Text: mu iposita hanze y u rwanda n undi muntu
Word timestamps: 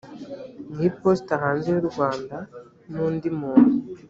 mu 0.73 0.79
iposita 0.89 1.33
hanze 1.43 1.67
y 1.73 1.77
u 1.81 1.85
rwanda 1.89 2.37
n 2.91 2.93
undi 3.05 3.27
muntu 3.39 3.73